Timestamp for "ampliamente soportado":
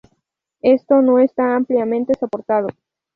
1.55-2.69